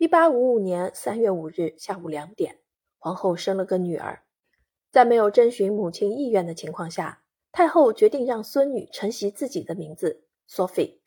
[0.00, 2.60] 一八五五年三月五日下午两点，
[2.98, 4.22] 皇后生了个女儿。
[4.90, 11.00] 在没有征询母亲意愿的情况下，太后决定让孙女承袭自己的名字 Sophie。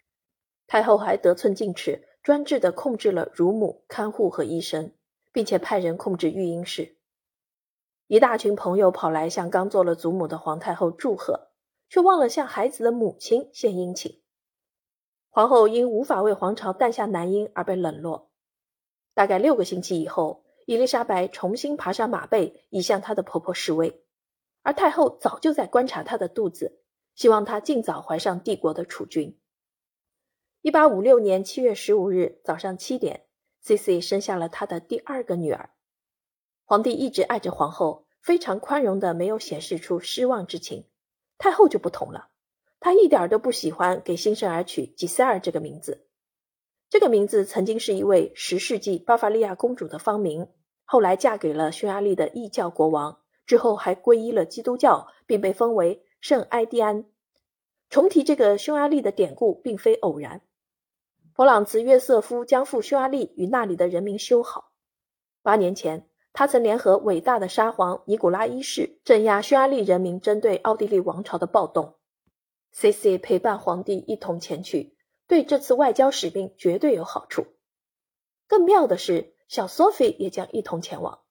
[0.67, 4.93] 太后还得寸进尺，专制地控制了乳母、看护和医生，
[5.31, 6.95] 并且派人控制育婴室。
[8.05, 11.47] 一大群朋友跑来向刚做了祖母的皇太后祝贺，
[11.89, 14.21] 却忘了向孩子的母亲献殷勤。
[15.29, 18.29] 皇后因无法为皇朝诞下男婴而被冷落。
[19.13, 24.03] 大概六个星期以后，伊丽莎白重新爬上马背，以向她的婆婆示威。
[24.61, 26.79] 而太后早就在观察她的肚子，
[27.15, 29.37] 希望她尽早怀上帝国的储君。
[30.61, 33.25] 一八五六年七月十五日早上七点
[33.61, 33.99] ，C.C.
[33.99, 35.71] 生下了她的第二个女儿。
[36.65, 40.87] 皇帝一直爱着皇后，非常宽容的，没有显示出失望之情。
[41.37, 42.29] 太后就不同了。
[42.79, 46.07] 她一点都不喜欢给新生儿取吉塞尔这个名字。
[46.93, 50.47] 这个名字曾经是一位十世纪巴伐利亚公主的芳名，
[50.83, 57.05] 后来嫁给了匈牙利的异教国王，之后还皈依了基督教，并被封为圣埃蒂安。
[57.89, 60.41] 重提这个匈牙利的典故，并非偶然。
[61.33, 64.69] 弗朗茨约瑟夫将赴匈牙利与那里的人民修好。
[65.41, 71.95] 八年前，他曾联合伟大的沙皇尼古拉一世镇压匈牙利人民针对奥地利王朝的暴动。
[72.71, 73.17] C.C.
[73.17, 74.95] 陪伴皇帝一同前去，
[75.33, 77.47] 对这次外交使命绝对有好处。
[78.45, 81.23] 更妙的是，小 Sophie 也将一同前往。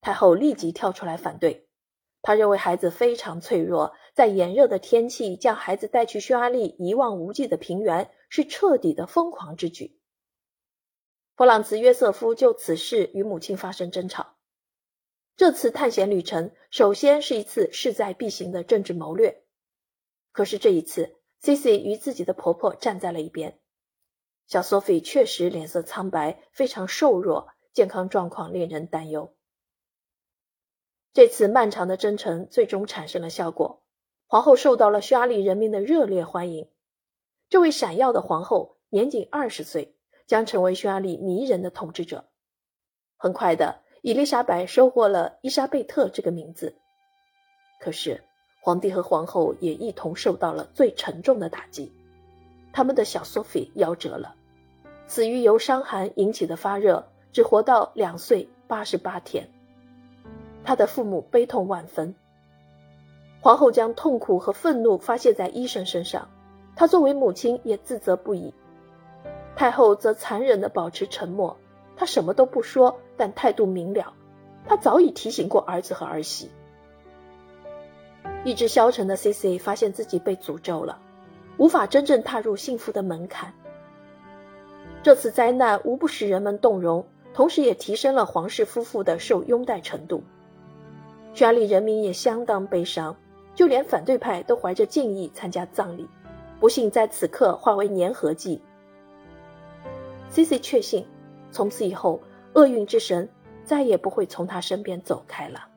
[0.00, 1.68] 太后立即跳出来反对，
[2.22, 10.00] 她认为孩子非常脆弱，在炎热的天气将孩子带去匈牙利一望无际的平原是彻底的疯狂之举。
[11.36, 14.38] 弗朗茨约瑟夫就此事与母亲发生争吵。
[15.36, 19.44] 这次探险旅程首先是一次势在必行的政治谋略。
[20.32, 23.58] 可是这一次，Cici 与自己的婆婆站在了一边。
[24.46, 29.34] 小 Sophie 确实脸色苍白，非常瘦弱，健康状况令人担忧。
[31.12, 33.82] 这次漫长的征程最终产生了效果，
[34.26, 36.70] 皇后受到了匈牙利人民的热烈欢迎。
[37.48, 39.94] 这位闪耀的皇后年仅二十岁，
[40.26, 42.28] 将成为匈牙利迷人的统治者。
[43.16, 46.76] 很快的，伊丽莎白收获了伊莎贝特这个名字。
[47.80, 48.22] 可是。
[48.64, 51.92] 皇帝和皇后也一同受到了最沉重的打击，
[52.72, 54.36] 他们的小 Sophie 夭折了，
[55.08, 59.50] 死于由伤寒引起的发热，只活到两岁八十八天。
[60.62, 62.14] 他的父母悲痛万分，
[63.40, 66.28] 皇后将痛苦和愤怒发泄在医生身上，
[66.76, 68.54] 她作为母亲也自责不已。
[69.56, 71.56] 太后则残忍地保持沉默，
[71.96, 74.14] 她什么都不说，但态度明了，
[74.68, 76.48] 她早已提醒过儿子和儿媳。
[78.44, 79.56] 意志消沉的 C.C.
[79.58, 80.98] 发现自己被诅咒了，
[81.58, 83.52] 无法真正踏入幸福的门槛。
[85.02, 90.22] 这次灾难无不使人们动容，同时也提升了皇室夫妇的受拥戴程度。
[91.34, 93.16] 匈牙利人民也相当悲伤，
[93.54, 96.08] 就连反对派都怀着敬意参加葬礼，
[96.58, 98.60] 不幸在此刻化为粘合剂。
[100.30, 100.58] C.C.
[100.58, 101.06] 确信，
[101.50, 102.20] 从此以后，
[102.54, 103.28] 厄运之神
[103.64, 105.68] 再也不会从他身边走开了。